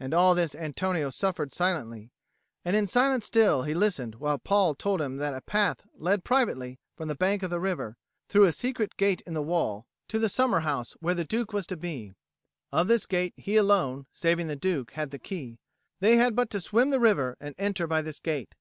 [0.00, 2.10] And all this Antonio suffered silently;
[2.64, 6.24] and in silence still he listened while Paul told him how that a path led
[6.24, 7.98] privately from the bank of the river,
[8.30, 11.66] through a secret gate in the wall, to the summer house where the Duke was
[11.66, 12.14] to be;
[12.72, 15.58] of this gate he alone, saving the Duke had the key;
[16.00, 18.54] they had but to swim the river and enter by this gate.